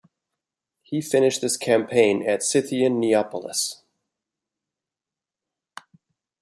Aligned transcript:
He 0.81 0.99
finished 0.99 1.41
this 1.41 1.55
campaign 1.57 2.27
at 2.27 2.41
Scythian 2.41 2.99
Neapolis. 2.99 3.83